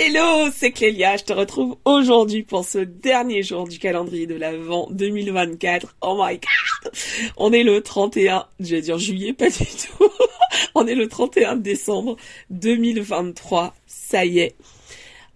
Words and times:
Hello, 0.00 0.48
c'est 0.54 0.70
Clélia, 0.70 1.16
je 1.16 1.24
te 1.24 1.32
retrouve 1.32 1.76
aujourd'hui 1.84 2.44
pour 2.44 2.64
ce 2.64 2.78
dernier 2.78 3.42
jour 3.42 3.66
du 3.66 3.80
calendrier 3.80 4.28
de 4.28 4.36
l'Avent 4.36 4.86
2024. 4.92 5.96
Oh 6.02 6.16
my 6.24 6.34
god 6.34 6.92
On 7.36 7.52
est 7.52 7.64
le 7.64 7.82
31, 7.82 8.46
je 8.60 8.76
vais 8.76 8.80
dire 8.80 8.96
juillet, 8.96 9.32
pas 9.32 9.50
du 9.50 9.56
tout. 9.56 10.08
On 10.76 10.86
est 10.86 10.94
le 10.94 11.08
31 11.08 11.56
décembre 11.56 12.16
2023, 12.50 13.74
ça 13.88 14.24
y 14.24 14.38
est. 14.38 14.54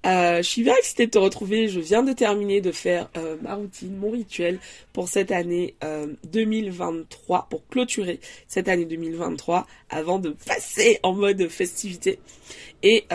Euh, 0.06 0.38
je 0.38 0.48
suis 0.48 0.62
bien 0.62 0.76
excitée 0.76 1.06
de 1.06 1.10
te 1.10 1.18
retrouver. 1.18 1.66
Je 1.66 1.80
viens 1.80 2.04
de 2.04 2.12
terminer 2.12 2.60
de 2.60 2.70
faire 2.70 3.08
euh, 3.16 3.36
ma 3.42 3.54
routine, 3.54 3.96
mon 3.96 4.10
rituel 4.10 4.60
pour 4.92 5.08
cette 5.08 5.32
année 5.32 5.74
2023, 6.32 7.38
euh, 7.38 7.42
pour 7.50 7.66
clôturer 7.66 8.20
cette 8.46 8.68
année 8.68 8.84
2023 8.84 9.66
avant 9.90 10.20
de 10.20 10.30
passer 10.30 11.00
en 11.02 11.14
mode 11.14 11.48
festivité. 11.48 12.20
Et 12.84 13.06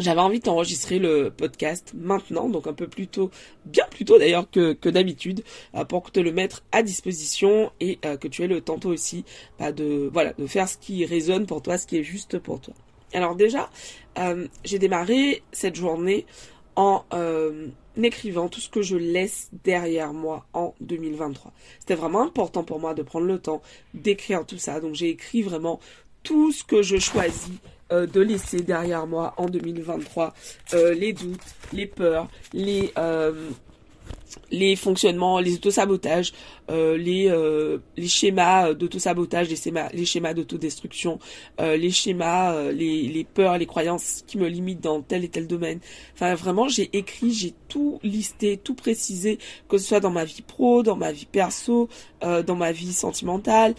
j'avais 0.00 0.20
envie 0.20 0.40
d'enregistrer 0.40 0.98
le 0.98 1.30
podcast 1.30 1.92
maintenant, 1.94 2.48
donc 2.48 2.66
un 2.66 2.72
peu 2.72 2.88
plus 2.88 3.06
tôt, 3.06 3.30
bien 3.64 3.84
plus 3.90 4.04
tôt 4.04 4.18
d'ailleurs 4.18 4.50
que, 4.50 4.88
d'habitude, 4.88 5.44
euh, 5.74 5.84
pour 5.84 6.10
te 6.10 6.20
le 6.20 6.32
mettre 6.32 6.62
à 6.72 6.82
disposition 6.82 7.70
et 7.80 7.98
euh, 8.04 8.16
que 8.16 8.28
tu 8.28 8.42
aies 8.42 8.48
le 8.48 8.60
temps 8.60 8.78
toi 8.78 8.92
aussi 8.92 9.24
bah, 9.58 9.72
de 9.72 10.10
voilà 10.12 10.32
de 10.32 10.46
faire 10.46 10.68
ce 10.68 10.78
qui 10.78 11.04
résonne 11.04 11.46
pour 11.46 11.62
toi, 11.62 11.78
ce 11.78 11.86
qui 11.86 11.98
est 11.98 12.02
juste 12.02 12.38
pour 12.38 12.60
toi. 12.60 12.74
Alors 13.12 13.34
déjà, 13.36 13.70
euh, 14.18 14.46
j'ai 14.64 14.78
démarré 14.78 15.42
cette 15.52 15.76
journée 15.76 16.26
en 16.76 17.04
écrivant 18.02 18.48
tout 18.48 18.60
ce 18.60 18.70
que 18.70 18.80
je 18.80 18.96
laisse 18.96 19.50
derrière 19.64 20.14
moi 20.14 20.46
en 20.54 20.74
2023. 20.80 21.52
C'était 21.78 21.94
vraiment 21.94 22.22
important 22.22 22.64
pour 22.64 22.80
moi 22.80 22.94
de 22.94 23.02
prendre 23.02 23.26
le 23.26 23.38
temps 23.38 23.60
d'écrire 23.92 24.46
tout 24.46 24.56
ça, 24.56 24.80
donc 24.80 24.94
j'ai 24.94 25.10
écrit 25.10 25.42
vraiment 25.42 25.80
tout 26.22 26.52
ce 26.52 26.64
que 26.64 26.82
je 26.82 26.98
choisis 26.98 27.52
euh, 27.92 28.06
de 28.06 28.20
laisser 28.20 28.60
derrière 28.60 29.06
moi 29.06 29.34
en 29.36 29.46
2023 29.46 30.32
euh, 30.74 30.94
les 30.94 31.12
doutes, 31.12 31.40
les 31.72 31.86
peurs, 31.86 32.28
les 32.52 32.92
euh, 32.98 33.50
les 34.52 34.76
fonctionnements, 34.76 35.40
les 35.40 35.54
autosabotages, 35.54 36.32
euh, 36.70 36.96
les 36.96 37.32
les 37.96 38.08
schémas 38.08 38.74
d'autosabotage, 38.74 39.48
les 39.48 39.56
schémas 39.56 39.88
les 39.92 40.04
schémas 40.04 40.34
d'autodestruction, 40.34 41.18
les 41.58 41.90
schémas, 41.90 42.70
les, 42.70 43.08
les 43.08 43.24
peurs, 43.24 43.58
les 43.58 43.66
croyances 43.66 44.22
qui 44.28 44.38
me 44.38 44.46
limitent 44.46 44.80
dans 44.80 45.02
tel 45.02 45.24
et 45.24 45.28
tel 45.28 45.48
domaine. 45.48 45.80
Enfin 46.14 46.36
vraiment, 46.36 46.68
j'ai 46.68 46.96
écrit, 46.96 47.32
j'ai 47.32 47.54
tout 47.68 47.98
listé, 48.04 48.56
tout 48.56 48.74
précisé, 48.74 49.38
que 49.68 49.78
ce 49.78 49.88
soit 49.88 50.00
dans 50.00 50.10
ma 50.10 50.24
vie 50.24 50.42
pro, 50.42 50.84
dans 50.84 50.96
ma 50.96 51.10
vie 51.10 51.26
perso, 51.26 51.88
dans 52.20 52.56
ma 52.56 52.70
vie 52.70 52.92
sentimentale, 52.92 53.74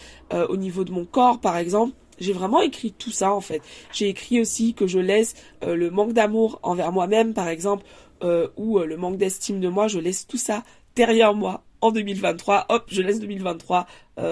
au 0.50 0.58
niveau 0.58 0.84
de 0.84 0.92
mon 0.92 1.06
corps 1.06 1.40
par 1.40 1.56
exemple 1.56 1.94
j'ai 2.22 2.32
vraiment 2.32 2.60
écrit 2.60 2.92
tout 2.92 3.10
ça 3.10 3.32
en 3.32 3.40
fait. 3.40 3.62
J'ai 3.92 4.08
écrit 4.08 4.40
aussi 4.40 4.74
que 4.74 4.86
je 4.86 4.98
laisse 4.98 5.34
euh, 5.64 5.74
le 5.74 5.90
manque 5.90 6.12
d'amour 6.12 6.58
envers 6.62 6.92
moi-même 6.92 7.34
par 7.34 7.48
exemple 7.48 7.84
euh, 8.22 8.48
ou 8.56 8.78
euh, 8.78 8.86
le 8.86 8.96
manque 8.96 9.16
d'estime 9.16 9.60
de 9.60 9.68
moi, 9.68 9.88
je 9.88 9.98
laisse 9.98 10.26
tout 10.26 10.38
ça 10.38 10.62
derrière 10.94 11.34
moi 11.34 11.64
en 11.80 11.90
2023. 11.90 12.66
Hop, 12.68 12.84
je 12.88 13.02
laisse 13.02 13.20
2023 13.20 13.86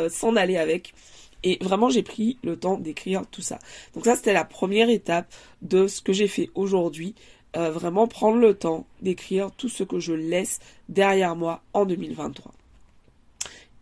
s'en 0.08 0.36
aller 0.36 0.56
avec. 0.56 0.94
Et 1.42 1.58
vraiment, 1.62 1.88
j'ai 1.88 2.02
pris 2.02 2.38
le 2.44 2.56
temps 2.56 2.76
d'écrire 2.76 3.24
tout 3.28 3.40
ça. 3.40 3.58
Donc 3.94 4.04
ça, 4.04 4.14
c'était 4.14 4.34
la 4.34 4.44
première 4.44 4.90
étape 4.90 5.26
de 5.62 5.88
ce 5.88 6.00
que 6.00 6.12
j'ai 6.12 6.28
fait 6.28 6.50
aujourd'hui. 6.54 7.14
vraiment 7.54 8.06
prendre 8.06 8.38
le 8.38 8.54
temps 8.54 8.86
d'écrire 9.02 9.50
tout 9.50 9.68
ce 9.68 9.82
que 9.82 9.98
je 9.98 10.12
laisse 10.12 10.60
derrière 10.88 11.34
moi 11.34 11.62
en 11.72 11.86
2023. 11.86 12.52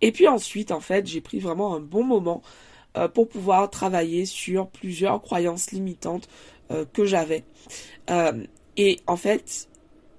Et 0.01 0.13
puis 0.13 0.29
ensuite, 0.29 0.71
en 0.71 0.81
fait, 0.81 1.07
j'ai 1.07 1.21
pris 1.21 1.41
vraiment 1.41 1.75
un 1.75 1.81
bon 1.81 2.05
moment 2.05 2.43
pour 3.07 3.29
pouvoir 3.29 3.71
travailler 3.71 4.25
sur 4.25 4.67
plusieurs 4.69 5.23
croyances 5.23 5.71
limitantes 5.71 6.29
euh, 6.71 6.85
que 6.93 7.05
j'avais. 7.07 7.45
Euh, 8.11 8.45
et 8.77 8.99
en 9.07 9.17
fait, 9.17 9.69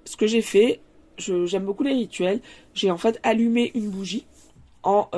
ce 0.04 0.16
que 0.16 0.26
j'ai 0.26 0.42
fait, 0.42 0.80
j'aime 1.18 1.64
beaucoup 1.64 1.82
les 1.84 1.92
rituels. 1.92 2.40
J'ai 2.74 2.90
en 2.90 2.96
fait 2.96 3.20
allumé 3.22 3.70
une 3.74 3.90
bougie 3.90 4.26
en, 4.82 5.08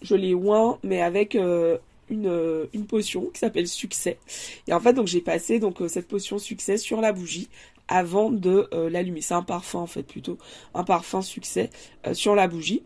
je 0.00 0.14
l'ai 0.14 0.34
oint, 0.34 0.78
mais 0.82 1.02
avec 1.02 1.34
une, 1.34 1.78
une 2.10 2.86
potion 2.86 3.26
qui 3.32 3.40
s'appelle 3.40 3.66
succès. 3.68 4.18
Et 4.68 4.72
en 4.72 4.80
fait, 4.80 4.92
donc 4.92 5.06
j'ai 5.08 5.20
passé 5.20 5.58
donc 5.58 5.78
cette 5.88 6.08
potion 6.08 6.38
succès 6.38 6.78
sur 6.78 7.00
la 7.00 7.12
bougie 7.12 7.48
avant 7.88 8.30
de 8.30 8.68
l'allumer. 8.88 9.20
C'est 9.20 9.34
un 9.34 9.42
parfum 9.42 9.80
en 9.80 9.86
fait 9.86 10.04
plutôt, 10.04 10.38
un 10.74 10.84
parfum 10.84 11.20
succès 11.20 11.70
sur 12.12 12.34
la 12.34 12.48
bougie 12.48 12.84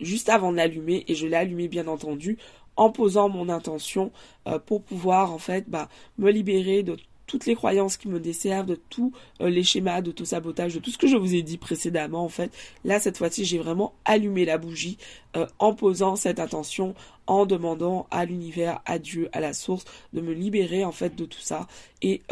juste 0.00 0.28
avant 0.28 0.52
de 0.52 0.56
l'allumer 0.56 1.04
et 1.08 1.14
je 1.14 1.26
l'ai 1.26 1.36
allumé 1.36 1.68
bien 1.68 1.86
entendu 1.86 2.38
en 2.76 2.90
posant 2.90 3.28
mon 3.28 3.48
intention 3.48 4.12
euh, 4.46 4.58
pour 4.58 4.82
pouvoir 4.82 5.32
en 5.32 5.38
fait 5.38 5.68
bah, 5.68 5.88
me 6.18 6.30
libérer 6.30 6.82
de 6.82 6.96
toutes 7.26 7.46
les 7.46 7.54
croyances 7.54 7.96
qui 7.96 8.08
me 8.08 8.20
desservent, 8.20 8.66
de 8.66 8.74
tous 8.74 9.12
euh, 9.40 9.48
les 9.48 9.62
schémas 9.62 10.02
d'auto-sabotage, 10.02 10.74
de 10.74 10.80
tout 10.80 10.90
ce 10.90 10.98
que 10.98 11.06
je 11.06 11.16
vous 11.16 11.34
ai 11.34 11.42
dit 11.42 11.56
précédemment 11.56 12.24
en 12.24 12.28
fait. 12.28 12.50
Là 12.84 13.00
cette 13.00 13.18
fois-ci 13.18 13.44
j'ai 13.44 13.58
vraiment 13.58 13.94
allumé 14.04 14.44
la 14.44 14.58
bougie 14.58 14.98
euh, 15.36 15.46
en 15.58 15.74
posant 15.74 16.16
cette 16.16 16.40
intention, 16.40 16.94
en 17.26 17.46
demandant 17.46 18.06
à 18.10 18.24
l'univers, 18.24 18.80
à 18.84 18.98
Dieu, 18.98 19.28
à 19.32 19.40
la 19.40 19.52
source 19.52 19.84
de 20.12 20.20
me 20.20 20.32
libérer 20.32 20.84
en 20.84 20.92
fait 20.92 21.14
de 21.14 21.24
tout 21.24 21.40
ça 21.40 21.66
et 22.00 22.22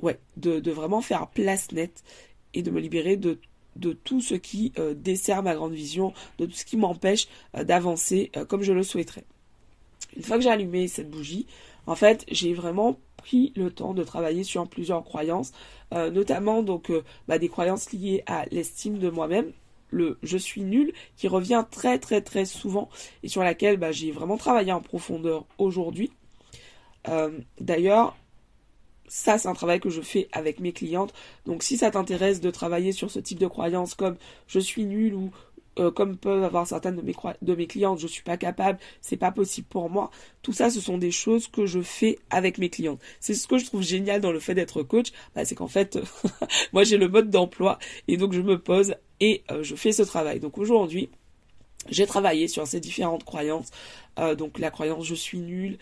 ouais 0.00 0.18
de, 0.36 0.60
de 0.60 0.70
vraiment 0.70 1.00
faire 1.00 1.28
place 1.28 1.72
nette 1.72 2.02
et 2.54 2.62
de 2.62 2.70
me 2.70 2.80
libérer 2.80 3.16
de 3.16 3.38
de 3.76 3.92
tout 3.92 4.20
ce 4.20 4.34
qui 4.34 4.72
euh, 4.78 4.94
dessert 4.94 5.42
ma 5.42 5.54
grande 5.54 5.72
vision, 5.72 6.12
de 6.38 6.46
tout 6.46 6.52
ce 6.52 6.64
qui 6.64 6.76
m'empêche 6.76 7.28
euh, 7.56 7.64
d'avancer 7.64 8.30
euh, 8.36 8.44
comme 8.44 8.62
je 8.62 8.72
le 8.72 8.82
souhaiterais. 8.82 9.24
Une 10.16 10.22
fois 10.22 10.36
que 10.36 10.42
j'ai 10.42 10.50
allumé 10.50 10.88
cette 10.88 11.10
bougie, 11.10 11.46
en 11.86 11.94
fait, 11.94 12.24
j'ai 12.30 12.52
vraiment 12.52 12.98
pris 13.16 13.52
le 13.56 13.70
temps 13.70 13.94
de 13.94 14.04
travailler 14.04 14.44
sur 14.44 14.66
plusieurs 14.68 15.04
croyances, 15.04 15.52
notamment 15.90 16.62
donc 16.62 16.92
bah, 17.28 17.38
des 17.38 17.48
croyances 17.48 17.92
liées 17.92 18.22
à 18.26 18.44
l'estime 18.50 18.98
de 18.98 19.08
moi-même, 19.08 19.52
le 19.90 20.18
je 20.22 20.36
suis 20.36 20.62
nul 20.62 20.92
qui 21.16 21.28
revient 21.28 21.64
très 21.70 21.98
très 21.98 22.20
très 22.20 22.44
souvent 22.44 22.88
et 23.22 23.28
sur 23.28 23.42
laquelle 23.42 23.78
bah, 23.78 23.90
j'ai 23.90 24.10
vraiment 24.10 24.36
travaillé 24.36 24.72
en 24.72 24.80
profondeur 24.80 25.46
aujourd'hui. 25.56 26.10
D'ailleurs, 27.60 28.16
ça, 29.14 29.36
c'est 29.36 29.48
un 29.48 29.52
travail 29.52 29.78
que 29.78 29.90
je 29.90 30.00
fais 30.00 30.26
avec 30.32 30.58
mes 30.58 30.72
clientes. 30.72 31.12
Donc, 31.44 31.62
si 31.62 31.76
ça 31.76 31.90
t'intéresse 31.90 32.40
de 32.40 32.50
travailler 32.50 32.92
sur 32.92 33.10
ce 33.10 33.18
type 33.18 33.38
de 33.38 33.46
croyances 33.46 33.94
comme 33.94 34.16
je 34.46 34.58
suis 34.58 34.86
nul 34.86 35.12
ou 35.12 35.30
euh, 35.78 35.90
comme 35.90 36.16
peuvent 36.16 36.42
avoir 36.42 36.66
certaines 36.66 36.96
de 36.96 37.54
mes, 37.54 37.66
clientes, 37.66 37.98
je 37.98 38.06
suis 38.06 38.22
pas 38.22 38.38
capable, 38.38 38.78
c'est 39.02 39.18
pas 39.18 39.30
possible 39.30 39.66
pour 39.68 39.90
moi. 39.90 40.10
Tout 40.40 40.54
ça, 40.54 40.70
ce 40.70 40.80
sont 40.80 40.96
des 40.96 41.10
choses 41.10 41.46
que 41.46 41.66
je 41.66 41.82
fais 41.82 42.20
avec 42.30 42.56
mes 42.56 42.70
clientes. 42.70 43.00
C'est 43.20 43.34
ce 43.34 43.46
que 43.46 43.58
je 43.58 43.66
trouve 43.66 43.82
génial 43.82 44.22
dans 44.22 44.32
le 44.32 44.40
fait 44.40 44.54
d'être 44.54 44.82
coach, 44.82 45.12
bah, 45.34 45.44
c'est 45.44 45.56
qu'en 45.56 45.68
fait, 45.68 45.98
moi 46.72 46.82
j'ai 46.82 46.96
le 46.96 47.08
mode 47.08 47.28
d'emploi 47.28 47.78
et 48.08 48.16
donc 48.16 48.32
je 48.32 48.40
me 48.40 48.58
pose 48.58 48.94
et 49.20 49.44
euh, 49.50 49.62
je 49.62 49.74
fais 49.74 49.92
ce 49.92 50.02
travail. 50.02 50.40
Donc 50.40 50.56
aujourd'hui, 50.56 51.10
j'ai 51.90 52.06
travaillé 52.06 52.48
sur 52.48 52.66
ces 52.66 52.80
différentes 52.80 53.24
croyances. 53.24 53.72
Euh, 54.18 54.34
donc 54.34 54.58
la 54.58 54.70
croyance 54.70 55.04
je 55.04 55.14
suis 55.14 55.38
nul, 55.38 55.76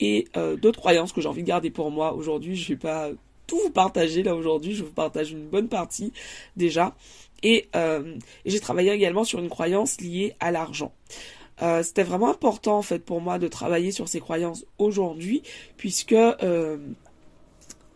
et 0.00 0.26
euh, 0.36 0.56
d'autres 0.56 0.78
croyances 0.78 1.12
que 1.12 1.20
j'ai 1.20 1.28
envie 1.28 1.42
de 1.42 1.48
garder 1.48 1.70
pour 1.70 1.90
moi. 1.90 2.14
Aujourd'hui, 2.14 2.56
je 2.56 2.68
vais 2.68 2.78
pas 2.78 3.10
tout 3.46 3.58
vous 3.58 3.70
partager 3.70 4.22
là 4.22 4.34
aujourd'hui, 4.34 4.74
je 4.74 4.84
vous 4.84 4.92
partage 4.92 5.32
une 5.32 5.46
bonne 5.46 5.68
partie 5.68 6.12
déjà. 6.56 6.94
Et, 7.42 7.68
euh, 7.76 8.16
j'ai 8.44 8.60
travaillé 8.60 8.92
également 8.92 9.24
sur 9.24 9.38
une 9.38 9.48
croyance 9.48 10.00
liée 10.00 10.34
à 10.40 10.50
l'argent. 10.50 10.92
Euh, 11.62 11.82
c'était 11.82 12.02
vraiment 12.02 12.28
important 12.28 12.78
en 12.78 12.82
fait 12.82 13.00
pour 13.00 13.20
moi 13.20 13.38
de 13.38 13.48
travailler 13.48 13.90
sur 13.90 14.08
ces 14.08 14.20
croyances 14.20 14.64
aujourd'hui 14.78 15.42
puisque 15.76 16.14
je 16.14 16.78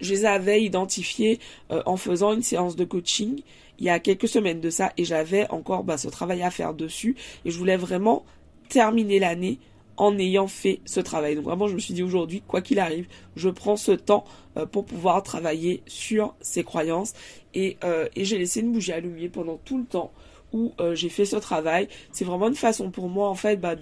les 0.00 0.24
avais 0.24 0.64
identifiées 0.64 1.38
en 1.70 1.96
faisant 1.96 2.32
une 2.32 2.42
séance 2.42 2.74
de 2.74 2.84
coaching 2.84 3.40
il 3.78 3.86
y 3.86 3.90
a 3.90 3.98
quelques 3.98 4.28
semaines 4.28 4.60
de 4.60 4.70
ça 4.70 4.92
et 4.96 5.04
j'avais 5.04 5.48
encore 5.50 5.84
bah, 5.84 5.96
ce 5.96 6.08
travail 6.08 6.42
à 6.42 6.50
faire 6.50 6.74
dessus 6.74 7.16
et 7.44 7.50
je 7.50 7.58
voulais 7.58 7.76
vraiment 7.76 8.24
terminer 8.69 9.19
l'année 9.19 9.58
en 9.97 10.19
ayant 10.19 10.48
fait 10.48 10.80
ce 10.84 11.00
travail. 11.00 11.36
Donc 11.36 11.44
vraiment, 11.44 11.69
je 11.69 11.75
me 11.75 11.78
suis 11.78 11.94
dit 11.94 12.03
aujourd'hui, 12.03 12.42
quoi 12.47 12.60
qu'il 12.60 12.78
arrive, 12.78 13.06
je 13.36 13.48
prends 13.48 13.76
ce 13.76 13.92
temps 13.92 14.25
euh, 14.56 14.66
pour 14.66 14.84
pouvoir 14.84 15.22
travailler 15.22 15.82
sur 15.87 16.34
ces 16.40 16.64
croyances. 16.64 17.12
Et, 17.55 17.76
euh, 17.84 18.08
et 18.16 18.25
j'ai 18.25 18.38
laissé 18.38 18.61
une 18.61 18.72
bougie 18.72 18.93
allumée 18.93 19.28
pendant 19.28 19.58
tout 19.64 19.78
le 19.78 19.84
temps 19.84 20.12
où 20.52 20.72
euh, 20.81 20.94
j'ai 20.94 21.08
fait 21.08 21.25
ce 21.25 21.37
travail. 21.37 21.88
C'est 22.12 22.25
vraiment 22.25 22.49
une 22.49 22.55
façon 22.55 22.90
pour 22.90 23.08
moi, 23.08 23.28
en 23.28 23.34
fait, 23.34 23.56
bah, 23.56 23.75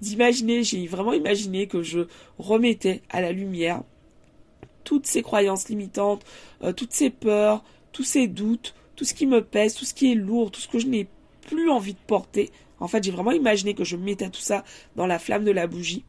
d'imaginer, 0.00 0.62
j'ai 0.64 0.86
vraiment 0.86 1.12
imaginé 1.12 1.66
que 1.66 1.82
je 1.82 2.00
remettais 2.38 3.02
à 3.10 3.20
la 3.20 3.32
lumière 3.32 3.82
toutes 4.84 5.06
ces 5.06 5.22
croyances 5.22 5.68
limitantes, 5.68 6.22
toutes 6.76 6.92
ces 6.92 7.10
peurs, 7.10 7.64
tous 7.90 8.04
ces 8.04 8.28
doutes, 8.28 8.72
tout 8.94 9.04
ce 9.04 9.14
qui 9.14 9.26
me 9.26 9.42
pèse, 9.42 9.74
tout 9.74 9.84
ce 9.84 9.94
qui 9.94 10.12
est 10.12 10.14
lourd, 10.14 10.52
tout 10.52 10.60
ce 10.60 10.68
que 10.68 10.78
je 10.78 10.86
n'ai 10.86 11.08
plus 11.46 11.70
envie 11.70 11.94
de 11.94 11.98
porter 12.06 12.50
en 12.80 12.88
fait, 12.88 13.02
j'ai 13.02 13.10
vraiment 13.10 13.32
imaginé 13.32 13.74
que 13.74 13.84
je 13.84 13.96
mettais 13.96 14.28
tout 14.28 14.40
ça 14.40 14.64
dans 14.96 15.06
la 15.06 15.18
flamme 15.18 15.44
de 15.44 15.50
la 15.50 15.66
bougie 15.66 16.04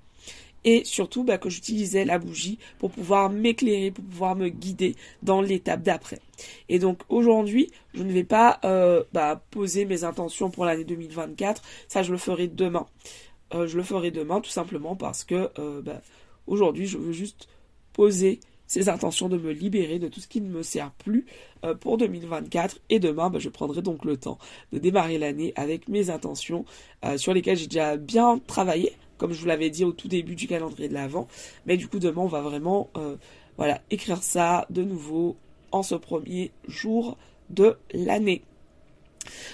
et 0.63 0.83
surtout 0.83 1.23
bah, 1.23 1.37
que 1.37 1.49
j'utilisais 1.49 2.03
la 2.03 2.19
bougie 2.19 2.59
pour 2.79 2.91
pouvoir 2.91 3.29
m'éclairer, 3.29 3.91
pour 3.91 4.03
pouvoir 4.03 4.35
me 4.35 4.49
guider 4.49 4.95
dans 5.23 5.41
l'étape 5.41 5.81
d'après. 5.81 6.19
Et 6.67 6.79
donc 6.79 7.01
aujourd'hui, 7.09 7.71
je 7.93 8.03
ne 8.03 8.11
vais 8.11 8.25
pas 8.25 8.59
euh, 8.65 9.03
bah, 9.13 9.41
poser 9.51 9.85
mes 9.85 10.03
intentions 10.03 10.49
pour 10.49 10.65
l'année 10.65 10.83
2024, 10.83 11.61
ça 11.87 12.03
je 12.03 12.11
le 12.11 12.17
ferai 12.17 12.47
demain. 12.47 12.85
Euh, 13.53 13.65
je 13.65 13.77
le 13.77 13.83
ferai 13.83 14.11
demain 14.11 14.41
tout 14.41 14.49
simplement 14.49 14.95
parce 14.97 15.23
que 15.23 15.49
euh, 15.57 15.81
bah, 15.81 16.01
aujourd'hui 16.47 16.85
je 16.85 16.97
veux 16.97 17.13
juste 17.13 17.47
poser 17.93 18.41
ces 18.67 18.89
intentions 18.89 19.29
de 19.29 19.37
me 19.37 19.51
libérer 19.51 19.97
de 19.97 20.07
tout 20.07 20.19
ce 20.19 20.27
qui 20.27 20.41
ne 20.41 20.49
me 20.49 20.61
sert 20.61 20.91
plus 20.91 21.25
euh, 21.65 21.73
pour 21.73 21.97
2024. 21.97 22.79
Et 22.89 22.99
demain, 22.99 23.29
bah, 23.29 23.39
je 23.39 23.49
prendrai 23.49 23.81
donc 23.81 24.05
le 24.05 24.17
temps 24.17 24.37
de 24.73 24.77
démarrer 24.77 25.17
l'année 25.17 25.53
avec 25.55 25.87
mes 25.87 26.09
intentions 26.09 26.65
euh, 27.05 27.17
sur 27.17 27.33
lesquelles 27.33 27.57
j'ai 27.57 27.67
déjà 27.67 27.97
bien 27.97 28.39
travaillé, 28.45 28.93
comme 29.17 29.33
je 29.33 29.39
vous 29.39 29.47
l'avais 29.47 29.69
dit 29.69 29.85
au 29.85 29.93
tout 29.93 30.07
début 30.07 30.35
du 30.35 30.47
calendrier 30.47 30.89
de 30.89 30.93
l'Avent. 30.93 31.27
Mais 31.65 31.77
du 31.77 31.87
coup, 31.87 31.99
demain, 31.99 32.21
on 32.21 32.27
va 32.27 32.41
vraiment 32.41 32.89
euh, 32.97 33.15
voilà, 33.57 33.81
écrire 33.89 34.21
ça 34.21 34.67
de 34.69 34.83
nouveau 34.83 35.37
en 35.71 35.81
ce 35.81 35.95
premier 35.95 36.51
jour 36.67 37.17
de 37.49 37.77
l'année. 37.93 38.43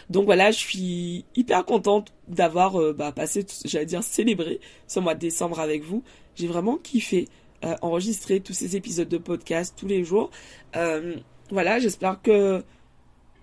Donc 0.10 0.26
voilà, 0.26 0.52
je 0.52 0.58
suis 0.58 1.26
hyper 1.36 1.66
contente 1.66 2.14
d'avoir 2.28 2.94
bah, 2.94 3.12
passé, 3.12 3.44
j'allais 3.66 3.88
dire 3.88 4.04
célébré 4.04 4.60
ce 4.88 5.00
mois 5.00 5.16
de 5.16 5.20
décembre 5.20 5.60
avec 5.60 5.84
vous. 5.84 6.04
J'ai 6.36 6.48
vraiment 6.48 6.78
kiffé. 6.78 7.28
Euh, 7.64 7.76
enregistrer 7.82 8.42
tous 8.42 8.54
ces 8.54 8.76
épisodes 8.76 9.08
de 9.08 9.18
podcast 9.18 9.74
tous 9.78 9.88
les 9.88 10.04
jours. 10.04 10.32
Euh, 10.76 11.16
voilà, 11.50 11.80
j'espère 11.80 12.22
que 12.22 12.62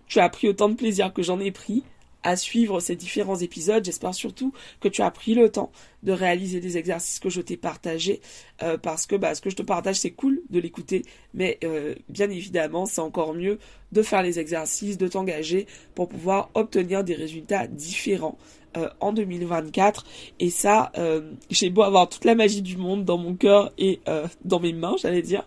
tu 0.08 0.18
as 0.18 0.28
pris 0.28 0.48
autant 0.48 0.68
de 0.68 0.74
plaisir 0.74 1.14
que 1.14 1.22
j'en 1.22 1.40
ai 1.40 1.50
pris 1.50 1.84
à 2.22 2.36
suivre 2.36 2.80
ces 2.80 2.96
différents 2.96 3.36
épisodes. 3.36 3.82
J'espère 3.82 4.14
surtout 4.14 4.52
que 4.80 4.88
tu 4.88 5.00
as 5.00 5.10
pris 5.10 5.32
le 5.34 5.50
temps 5.50 5.72
de 6.02 6.12
réaliser 6.12 6.60
des 6.60 6.76
exercices 6.76 7.18
que 7.18 7.30
je 7.30 7.40
t'ai 7.40 7.56
partagés 7.56 8.20
euh, 8.62 8.76
parce 8.76 9.06
que 9.06 9.16
bah, 9.16 9.34
ce 9.34 9.40
que 9.40 9.48
je 9.48 9.56
te 9.56 9.62
partage 9.62 9.96
c'est 9.96 10.10
cool 10.10 10.42
de 10.50 10.60
l'écouter 10.60 11.02
mais 11.32 11.58
bien 12.10 12.28
évidemment 12.28 12.84
c'est 12.84 13.00
encore 13.00 13.32
mieux 13.32 13.58
de 13.92 14.02
faire 14.02 14.22
les 14.22 14.38
exercices, 14.38 14.98
de 14.98 15.08
t'engager 15.08 15.66
pour 15.94 16.08
pouvoir 16.08 16.50
obtenir 16.54 17.04
des 17.04 17.14
résultats 17.14 17.66
différents 17.66 18.38
euh, 18.76 18.88
en 19.00 19.12
2024. 19.12 20.04
Et 20.38 20.48
ça, 20.48 20.92
euh, 20.96 21.32
j'ai 21.50 21.70
beau 21.70 21.82
avoir 21.82 22.08
toute 22.08 22.24
la 22.24 22.36
magie 22.36 22.62
du 22.62 22.76
monde 22.76 23.04
dans 23.04 23.18
mon 23.18 23.34
cœur 23.34 23.72
et 23.78 24.00
euh, 24.08 24.28
dans 24.44 24.60
mes 24.60 24.72
mains, 24.72 24.94
j'allais 24.96 25.22
dire. 25.22 25.44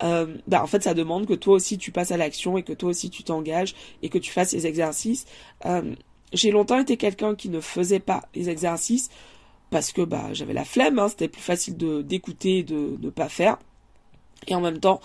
bah 0.00 0.60
en 0.60 0.66
fait, 0.66 0.82
ça 0.82 0.92
demande 0.92 1.26
que 1.26 1.34
toi 1.34 1.54
aussi 1.54 1.78
tu 1.78 1.92
passes 1.92 2.10
à 2.10 2.16
l'action 2.16 2.58
et 2.58 2.64
que 2.64 2.72
toi 2.72 2.90
aussi 2.90 3.10
tu 3.10 3.22
t'engages 3.22 3.74
et 4.02 4.08
que 4.08 4.18
tu 4.18 4.32
fasses 4.32 4.52
les 4.52 4.66
exercices. 4.66 5.24
j'ai 6.32 6.50
longtemps 6.50 6.80
été 6.80 6.96
quelqu'un 6.96 7.36
qui 7.36 7.48
ne 7.48 7.60
faisait 7.60 8.00
pas 8.00 8.22
les 8.34 8.50
exercices 8.50 9.08
parce 9.70 9.92
que 9.92 10.02
bah 10.02 10.30
j'avais 10.32 10.52
la 10.52 10.64
flemme, 10.64 10.98
hein, 10.98 11.08
c'était 11.08 11.28
plus 11.28 11.42
facile 11.42 11.76
d'écouter 11.76 12.58
et 12.58 12.62
de 12.64 12.98
ne 13.00 13.10
pas 13.10 13.28
faire. 13.28 13.56
Et 14.48 14.54
en 14.54 14.60
même 14.60 14.80
temps, 14.80 15.00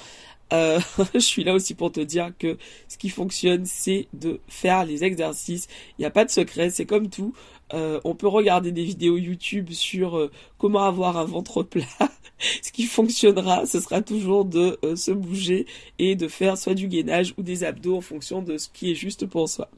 euh, 0.53 0.79
je 1.13 1.19
suis 1.19 1.43
là 1.43 1.53
aussi 1.53 1.73
pour 1.73 1.91
te 1.91 1.99
dire 1.99 2.31
que 2.37 2.57
ce 2.87 2.97
qui 2.97 3.09
fonctionne, 3.09 3.65
c'est 3.65 4.07
de 4.13 4.39
faire 4.47 4.85
les 4.85 5.03
exercices. 5.03 5.67
Il 5.97 6.01
n'y 6.01 6.05
a 6.05 6.11
pas 6.11 6.25
de 6.25 6.29
secret, 6.29 6.69
c'est 6.69 6.85
comme 6.85 7.09
tout. 7.09 7.33
Euh, 7.73 7.99
on 8.03 8.15
peut 8.15 8.27
regarder 8.27 8.71
des 8.71 8.83
vidéos 8.83 9.17
YouTube 9.17 9.69
sur 9.71 10.17
euh, 10.17 10.31
comment 10.57 10.83
avoir 10.83 11.17
un 11.17 11.25
ventre 11.25 11.63
plat. 11.63 11.85
ce 12.61 12.71
qui 12.71 12.83
fonctionnera, 12.83 13.65
ce 13.65 13.79
sera 13.79 14.01
toujours 14.01 14.45
de 14.45 14.79
se 14.95 15.11
bouger 15.11 15.67
et 15.99 16.15
de 16.15 16.27
faire 16.27 16.57
soit 16.57 16.73
du 16.73 16.87
gainage 16.87 17.33
ou 17.37 17.43
des 17.43 17.63
abdos 17.63 17.97
en 17.97 18.01
fonction 18.01 18.41
de 18.41 18.57
ce 18.57 18.69
qui 18.69 18.91
est 18.91 18.95
juste 18.95 19.25
pour 19.25 19.49
soi. 19.49 19.69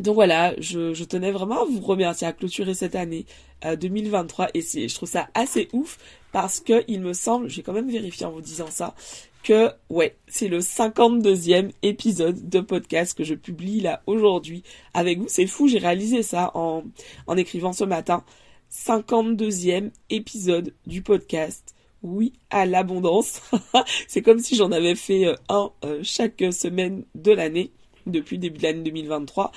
Donc 0.00 0.14
voilà, 0.14 0.54
je, 0.58 1.04
tenais 1.04 1.30
vraiment 1.30 1.62
à 1.62 1.64
vous 1.64 1.80
remercier 1.80 2.26
à 2.26 2.32
clôturer 2.32 2.74
cette 2.74 2.94
année 2.94 3.26
2023 3.64 4.50
et 4.54 4.60
je 4.60 4.94
trouve 4.94 5.08
ça 5.08 5.28
assez 5.34 5.68
ouf 5.72 5.98
parce 6.32 6.60
que 6.60 6.84
il 6.88 7.00
me 7.00 7.12
semble, 7.12 7.48
j'ai 7.48 7.62
quand 7.62 7.72
même 7.72 7.90
vérifié 7.90 8.26
en 8.26 8.30
vous 8.30 8.40
disant 8.40 8.68
ça, 8.70 8.94
que 9.42 9.70
ouais, 9.88 10.16
c'est 10.26 10.48
le 10.48 10.58
52e 10.58 11.70
épisode 11.82 12.48
de 12.48 12.60
podcast 12.60 13.16
que 13.16 13.24
je 13.24 13.34
publie 13.34 13.80
là 13.80 14.02
aujourd'hui 14.06 14.62
avec 14.94 15.18
vous. 15.18 15.26
C'est 15.28 15.46
fou, 15.46 15.68
j'ai 15.68 15.78
réalisé 15.78 16.22
ça 16.22 16.50
en, 16.54 16.84
en 17.26 17.36
écrivant 17.36 17.72
ce 17.72 17.84
matin. 17.84 18.24
52e 18.70 19.90
épisode 20.10 20.74
du 20.86 21.02
podcast. 21.02 21.74
Oui, 22.02 22.32
à 22.50 22.66
l'abondance. 22.66 23.40
c'est 24.08 24.22
comme 24.22 24.38
si 24.38 24.54
j'en 24.54 24.70
avais 24.70 24.94
fait 24.94 25.26
euh, 25.26 25.34
un 25.48 25.70
euh, 25.84 26.00
chaque 26.02 26.44
semaine 26.52 27.04
de 27.14 27.32
l'année 27.32 27.72
depuis 28.10 28.38
début 28.38 28.58
de 28.58 28.62
l'année 28.64 28.82
2023. 28.82 29.52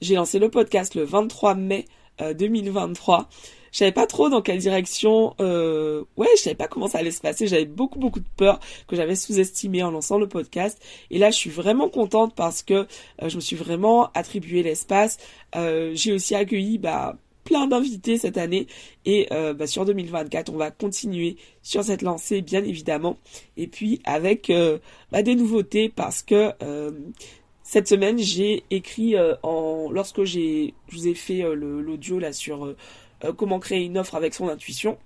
J'ai 0.00 0.16
lancé 0.16 0.38
le 0.38 0.48
podcast 0.48 0.94
le 0.94 1.04
23 1.04 1.54
mai 1.54 1.86
2023. 2.20 3.20
Euh, 3.20 3.22
je 3.72 3.78
savais 3.78 3.92
pas 3.92 4.06
trop 4.06 4.28
dans 4.28 4.42
quelle 4.42 4.58
direction. 4.58 5.34
Euh, 5.40 6.04
ouais, 6.16 6.28
je 6.36 6.42
savais 6.42 6.56
pas 6.56 6.68
comment 6.68 6.88
ça 6.88 6.98
allait 6.98 7.10
se 7.10 7.20
passer. 7.20 7.46
J'avais 7.46 7.64
beaucoup 7.64 7.98
beaucoup 7.98 8.20
de 8.20 8.28
peur 8.36 8.60
que 8.86 8.96
j'avais 8.96 9.16
sous-estimé 9.16 9.82
en 9.82 9.90
lançant 9.90 10.18
le 10.18 10.28
podcast. 10.28 10.80
Et 11.10 11.18
là, 11.18 11.30
je 11.30 11.36
suis 11.36 11.50
vraiment 11.50 11.88
contente 11.88 12.34
parce 12.34 12.62
que 12.62 12.74
euh, 12.74 13.28
je 13.28 13.36
me 13.36 13.40
suis 13.40 13.56
vraiment 13.56 14.10
attribué 14.12 14.62
l'espace. 14.62 15.18
J'ai 15.54 16.12
aussi 16.12 16.34
accueilli 16.34 16.78
bah 16.78 17.16
plein 17.44 17.66
d'invités 17.66 18.18
cette 18.18 18.38
année 18.38 18.68
et 19.04 19.26
bah, 19.30 19.66
sur 19.66 19.84
2024 19.84 20.52
on 20.52 20.56
va 20.56 20.70
continuer 20.70 21.36
sur 21.60 21.82
cette 21.82 22.02
lancée 22.02 22.40
bien 22.40 22.62
évidemment 22.62 23.18
et 23.56 23.66
puis 23.66 24.00
avec 24.04 24.50
bah, 25.10 25.22
des 25.22 25.34
nouveautés 25.34 25.88
parce 25.88 26.22
que 26.22 26.52
cette 27.72 27.88
semaine 27.88 28.18
j'ai 28.18 28.64
écrit 28.70 29.14
en 29.42 29.90
lorsque 29.90 30.24
j'ai 30.24 30.74
je 30.88 30.96
vous 30.96 31.08
ai 31.08 31.14
fait 31.14 31.42
l'audio 31.54 32.18
là 32.18 32.32
sur 32.34 32.74
euh, 33.24 33.32
comment 33.32 33.58
créer 33.58 33.84
une 33.84 33.98
offre 33.98 34.14
avec 34.14 34.34
son 34.34 34.48
intuition, 34.48 34.98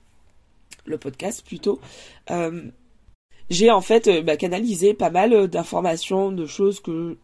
le 0.85 0.99
podcast 0.99 1.45
plutôt. 1.45 1.81
Euh, 2.31 2.71
j'ai 3.51 3.71
en 3.71 3.81
fait 3.81 4.09
euh, 4.09 4.23
bah, 4.23 4.37
canalisé 4.37 4.95
pas 4.95 5.11
mal 5.11 5.49
d'informations, 5.49 6.33
de 6.33 6.47
choses 6.47 6.81
que 6.81 7.19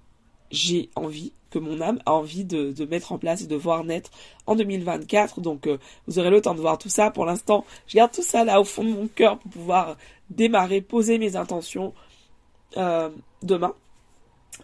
j'ai 0.51 0.91
envie, 0.95 1.33
que 1.51 1.59
mon 1.59 1.81
âme 1.81 1.99
a 2.07 2.13
envie 2.13 2.45
de, 2.45 2.85
mettre 2.85 3.13
en 3.13 3.19
place 3.19 3.43
et 3.43 3.47
de 3.47 3.57
voir 3.57 3.85
naître 3.85 4.11
en 4.47 4.55
2024. 4.55 5.41
Donc 5.41 5.69
vous 6.07 6.19
aurez 6.19 6.31
le 6.31 6.41
temps 6.41 6.55
de 6.55 6.61
voir 6.61 6.79
tout 6.79 6.91
ça. 6.91 7.11
Pour 7.11 7.25
l'instant, 7.25 7.65
je 7.87 7.97
garde 7.97 8.13
tout 8.13 8.23
ça 8.23 8.45
là 8.45 8.61
au 8.61 8.65
fond 8.65 8.85
de 8.85 8.91
mon 8.91 9.09
cœur 9.09 9.39
pour 9.39 9.51
pouvoir 9.51 9.97
démarrer, 10.31 10.83
poser 10.83 11.19
mes 11.19 11.37
intentions 11.37 11.95
demain. 13.43 13.75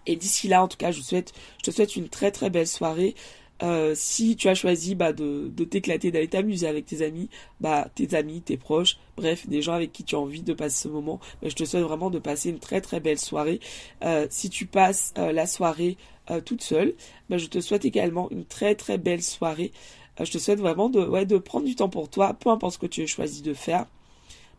Et 0.09 0.17
d'ici 0.17 0.49
là, 0.49 0.63
en 0.63 0.69
tout 0.69 0.79
cas, 0.79 0.91
je, 0.91 1.03
souhaite, 1.03 1.33
te 1.63 1.71
souhaite 1.71 1.95
une 1.95 2.09
très 2.09 2.33
très 2.33 2.51
belle 2.51 2.67
soirée. 2.67 3.15
Euh, 3.63 3.93
si 3.95 4.37
tu 4.37 4.49
as 4.49 4.55
choisi 4.55 4.95
bah, 4.95 5.13
de, 5.13 5.49
t'éclater, 5.65 6.11
d'aller 6.11 6.29
t'amuser 6.29 6.67
avec 6.67 6.87
tes 6.87 7.03
amis, 7.03 7.29
bah, 7.61 7.89
tes 7.95 8.15
amis, 8.15 8.41
tes 8.41 8.57
proches, 8.57 8.99
bref, 9.17 9.47
des 9.49 9.63
gens 9.63 9.75
avec 9.75 9.93
qui 9.93 10.05
tu 10.05 10.15
as 10.15 10.19
envie 10.19 10.43
de 10.43 10.55
passer 10.55 10.85
ce 10.85 10.89
moment, 10.89 11.21
bah, 11.43 11.49
je 11.49 11.55
te 11.55 11.65
souhaite 11.65 11.83
vraiment 11.83 12.09
de 12.09 12.19
passer 12.19 12.51
une 12.51 12.59
très 12.59 12.81
très 12.81 13.01
belle 13.01 13.19
soirée. 13.19 13.61
Euh, 14.03 14.27
si 14.31 14.49
tu 14.49 14.65
passes 14.65 15.13
euh, 15.19 15.33
la 15.33 15.47
soirée 15.47 15.97
toute 16.45 16.63
seule, 16.63 16.93
je 17.31 17.47
te 17.47 17.59
souhaite 17.59 17.87
également 17.87 18.31
une 18.31 18.45
très 18.45 18.75
très 18.75 18.99
belle 18.99 19.23
soirée. 19.23 19.73
je 20.21 20.31
te 20.31 20.37
souhaite 20.37 20.61
vraiment 20.61 20.91
de, 20.91 21.25
de 21.25 21.39
prendre 21.39 21.65
du 21.65 21.75
temps 21.75 21.89
pour 21.89 22.11
toi, 22.11 22.35
peu 22.35 22.51
importe 22.51 22.75
ce 22.75 22.79
que 22.79 22.85
tu 22.85 23.03
as 23.03 23.07
choisi 23.07 23.41
de 23.41 23.55
faire, 23.55 23.87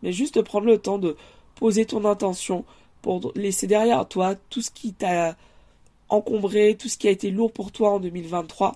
mais 0.02 0.12
juste 0.12 0.34
de 0.34 0.42
prendre 0.42 0.66
le 0.66 0.80
temps 0.80 0.98
de 0.98 1.16
poser 1.54 1.86
ton 1.86 2.06
intention 2.06 2.66
pour 3.02 3.32
laisser 3.36 3.68
derrière 3.68 4.08
toi 4.08 4.36
tout 4.50 4.62
ce 4.62 4.72
qui 4.72 4.94
t'a 4.94 5.36
encombrer 6.10 6.76
tout 6.76 6.90
ce 6.90 6.98
qui 6.98 7.08
a 7.08 7.12
été 7.12 7.32
lourd 7.32 7.52
pour 7.52 7.72
toi 7.72 7.92
en 7.92 8.00
2023. 8.00 8.76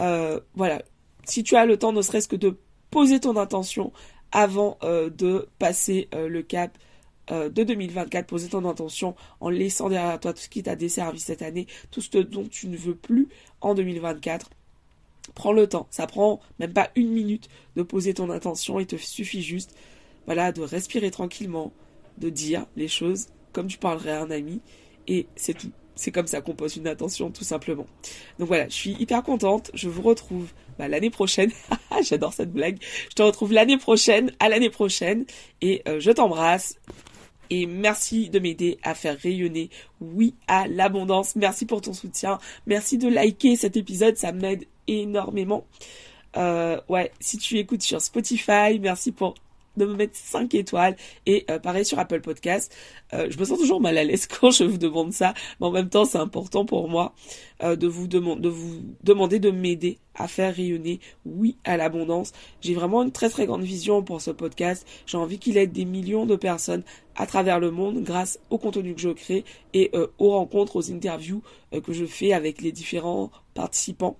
Euh, 0.00 0.40
voilà, 0.54 0.82
si 1.24 1.42
tu 1.42 1.56
as 1.56 1.64
le 1.64 1.76
temps, 1.76 1.92
ne 1.92 2.02
serait-ce 2.02 2.28
que 2.28 2.36
de 2.36 2.58
poser 2.90 3.20
ton 3.20 3.36
intention 3.36 3.92
avant 4.32 4.78
euh, 4.82 5.08
de 5.10 5.48
passer 5.58 6.08
euh, 6.14 6.28
le 6.28 6.42
cap 6.42 6.76
de 7.28 7.62
2024, 7.62 8.26
poser 8.26 8.48
ton 8.48 8.68
intention 8.68 9.14
en 9.40 9.48
laissant 9.48 9.88
derrière 9.88 10.20
toi 10.20 10.34
tout 10.34 10.40
ce 10.40 10.50
qui 10.50 10.62
t'a 10.62 10.76
desservi 10.76 11.18
cette 11.18 11.40
année, 11.40 11.66
tout 11.90 12.02
ce 12.02 12.18
dont 12.18 12.44
tu 12.44 12.66
ne 12.66 12.76
veux 12.76 12.96
plus 12.96 13.28
en 13.62 13.74
2024. 13.74 14.50
Prends 15.34 15.52
le 15.52 15.66
temps, 15.66 15.86
ça 15.90 16.06
prend 16.06 16.40
même 16.58 16.74
pas 16.74 16.90
une 16.94 17.08
minute 17.08 17.48
de 17.76 17.82
poser 17.82 18.12
ton 18.12 18.28
intention, 18.28 18.80
il 18.80 18.86
te 18.86 18.96
suffit 18.96 19.40
juste 19.40 19.74
voilà, 20.26 20.52
de 20.52 20.60
respirer 20.60 21.10
tranquillement, 21.10 21.72
de 22.18 22.28
dire 22.28 22.66
les 22.76 22.88
choses 22.88 23.28
comme 23.52 23.66
tu 23.66 23.78
parlerais 23.78 24.12
à 24.12 24.22
un 24.22 24.30
ami, 24.30 24.60
et 25.06 25.26
c'est 25.36 25.54
tout 25.54 25.70
c'est 25.94 26.10
comme 26.10 26.26
ça 26.26 26.40
qu'on 26.40 26.54
pose 26.54 26.76
une 26.76 26.86
attention 26.86 27.30
tout 27.30 27.44
simplement. 27.44 27.86
Donc 28.38 28.48
voilà, 28.48 28.68
je 28.68 28.74
suis 28.74 28.92
hyper 28.92 29.22
contente. 29.22 29.70
Je 29.74 29.88
vous 29.88 30.02
retrouve 30.02 30.48
bah, 30.78 30.88
l'année 30.88 31.10
prochaine. 31.10 31.50
J'adore 32.02 32.32
cette 32.32 32.52
blague. 32.52 32.78
Je 33.10 33.14
te 33.14 33.22
retrouve 33.22 33.52
l'année 33.52 33.78
prochaine, 33.78 34.32
à 34.40 34.48
l'année 34.48 34.70
prochaine. 34.70 35.24
Et 35.60 35.82
euh, 35.86 36.00
je 36.00 36.10
t'embrasse. 36.10 36.76
Et 37.50 37.66
merci 37.66 38.30
de 38.30 38.38
m'aider 38.38 38.78
à 38.82 38.94
faire 38.94 39.18
rayonner 39.18 39.68
oui 40.00 40.34
à 40.48 40.66
l'abondance. 40.66 41.36
Merci 41.36 41.66
pour 41.66 41.82
ton 41.82 41.92
soutien. 41.92 42.38
Merci 42.66 42.96
de 42.96 43.08
liker 43.08 43.56
cet 43.56 43.76
épisode. 43.76 44.16
Ça 44.16 44.32
m'aide 44.32 44.64
énormément. 44.88 45.66
Euh, 46.38 46.80
ouais, 46.88 47.12
si 47.20 47.36
tu 47.36 47.58
écoutes 47.58 47.82
sur 47.82 48.00
Spotify, 48.00 48.78
merci 48.80 49.12
pour 49.12 49.34
de 49.76 49.86
me 49.86 49.94
mettre 49.94 50.16
5 50.16 50.54
étoiles 50.54 50.96
et 51.26 51.44
euh, 51.50 51.58
pareil 51.58 51.84
sur 51.84 51.98
Apple 51.98 52.20
Podcast. 52.20 52.74
Euh, 53.14 53.28
je 53.30 53.38
me 53.38 53.44
sens 53.44 53.58
toujours 53.58 53.80
mal 53.80 53.98
à 53.98 54.04
l'aise 54.04 54.26
quand 54.40 54.50
je 54.50 54.64
vous 54.64 54.78
demande 54.78 55.12
ça, 55.12 55.34
mais 55.60 55.66
en 55.66 55.70
même 55.70 55.88
temps 55.88 56.04
c'est 56.04 56.18
important 56.18 56.64
pour 56.64 56.88
moi 56.88 57.14
euh, 57.62 57.76
de 57.76 57.86
vous 57.86 58.06
de 58.06 58.18
vous 58.18 58.82
demander 59.02 59.38
de 59.38 59.50
m'aider 59.50 59.98
à 60.14 60.28
faire 60.28 60.54
rayonner 60.54 61.00
oui 61.24 61.56
à 61.64 61.76
l'abondance. 61.76 62.32
J'ai 62.60 62.74
vraiment 62.74 63.02
une 63.02 63.12
très 63.12 63.30
très 63.30 63.46
grande 63.46 63.62
vision 63.62 64.02
pour 64.02 64.20
ce 64.20 64.30
podcast. 64.30 64.86
J'ai 65.06 65.16
envie 65.16 65.38
qu'il 65.38 65.56
aide 65.56 65.72
des 65.72 65.86
millions 65.86 66.26
de 66.26 66.36
personnes 66.36 66.82
à 67.16 67.26
travers 67.26 67.60
le 67.60 67.70
monde 67.70 68.02
grâce 68.02 68.38
au 68.50 68.58
contenu 68.58 68.94
que 68.94 69.00
je 69.00 69.10
crée 69.10 69.44
et 69.74 69.90
aux 70.18 70.30
rencontres, 70.30 70.76
aux 70.76 70.90
interviews 70.90 71.42
que 71.84 71.92
je 71.92 72.04
fais 72.04 72.32
avec 72.32 72.60
les 72.60 72.72
différents 72.72 73.30
participants 73.54 74.16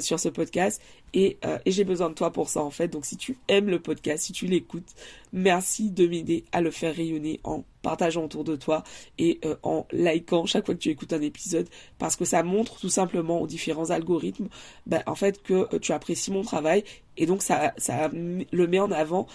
sur 0.00 0.18
ce 0.18 0.28
podcast. 0.28 0.80
Et, 1.12 1.38
euh, 1.44 1.58
et 1.64 1.70
j'ai 1.70 1.84
besoin 1.84 2.08
de 2.08 2.14
toi 2.14 2.32
pour 2.32 2.48
ça 2.48 2.62
en 2.62 2.70
fait. 2.70 2.88
Donc 2.88 3.04
si 3.04 3.16
tu 3.16 3.36
aimes 3.48 3.68
le 3.68 3.80
podcast, 3.80 4.24
si 4.24 4.32
tu 4.32 4.46
l'écoutes, 4.46 4.94
merci 5.32 5.90
de 5.90 6.06
m'aider 6.06 6.44
à 6.52 6.60
le 6.60 6.70
faire 6.70 6.94
rayonner 6.94 7.40
en 7.44 7.64
partageant 7.82 8.24
autour 8.24 8.44
de 8.44 8.56
toi 8.56 8.82
et 9.18 9.40
euh, 9.44 9.56
en 9.62 9.86
likant 9.90 10.44
chaque 10.44 10.66
fois 10.66 10.74
que 10.74 10.80
tu 10.80 10.90
écoutes 10.90 11.12
un 11.12 11.22
épisode 11.22 11.66
parce 11.98 12.14
que 12.14 12.24
ça 12.24 12.42
montre 12.42 12.78
tout 12.78 12.90
simplement 12.90 13.40
aux 13.40 13.46
différents 13.46 13.90
algorithmes 13.90 14.48
ben, 14.86 15.02
en 15.06 15.14
fait 15.14 15.42
que 15.42 15.74
euh, 15.74 15.78
tu 15.78 15.92
apprécies 15.92 16.30
mon 16.30 16.42
travail 16.42 16.84
et 17.16 17.26
donc 17.26 17.42
ça, 17.42 17.72
ça 17.76 18.10
le 18.12 18.66
met 18.66 18.78
en 18.78 18.90
avant 18.90 19.26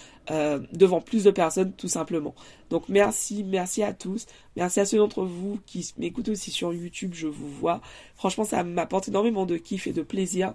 devant 0.73 1.01
plus 1.01 1.23
de 1.23 1.29
personnes 1.29 1.71
tout 1.73 1.87
simplement. 1.87 2.33
Donc 2.71 2.89
merci, 2.89 3.43
merci 3.43 3.83
à 3.83 3.93
tous, 3.93 4.25
merci 4.55 4.79
à 4.79 4.85
ceux 4.85 4.97
d'entre 4.97 5.23
vous 5.23 5.59
qui 5.67 5.93
m'écoutent 5.97 6.29
aussi 6.29 6.49
sur 6.49 6.73
YouTube, 6.73 7.11
je 7.13 7.27
vous 7.27 7.47
vois. 7.47 7.81
Franchement 8.15 8.43
ça 8.43 8.63
m'apporte 8.63 9.07
énormément 9.07 9.45
de 9.45 9.57
kiff 9.57 9.85
et 9.85 9.93
de 9.93 10.01
plaisir 10.01 10.53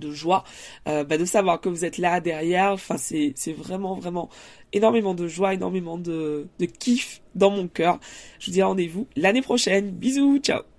de 0.00 0.10
joie 0.10 0.44
euh, 0.88 1.04
bah, 1.04 1.18
de 1.18 1.24
savoir 1.24 1.60
que 1.60 1.68
vous 1.68 1.84
êtes 1.84 1.98
là 1.98 2.20
derrière. 2.20 2.72
Enfin 2.72 2.96
c'est 2.96 3.32
c'est 3.36 3.52
vraiment 3.52 3.94
vraiment 3.94 4.28
énormément 4.72 5.14
de 5.14 5.28
joie 5.28 5.54
énormément 5.54 5.98
de 5.98 6.48
de 6.58 6.66
kiff 6.66 7.22
dans 7.34 7.50
mon 7.50 7.68
cœur. 7.68 7.98
Je 8.38 8.46
vous 8.46 8.52
dis 8.52 8.62
rendez-vous 8.62 9.06
l'année 9.16 9.42
prochaine. 9.42 9.90
Bisous 9.90 10.38
ciao 10.38 10.73